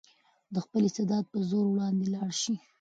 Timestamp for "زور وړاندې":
1.49-2.05